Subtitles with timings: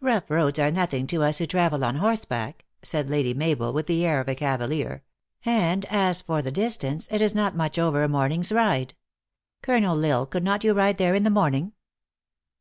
[0.00, 4.06] "Hough roads are nothing to us who travel on horseback," Lady Mabel said, with the
[4.06, 5.02] air of a cava lier;"
[5.44, 8.94] and as for the distance, it is not much over a morning s ride.
[9.64, 11.72] Colonel L Isle, could not you ride there in a morning?"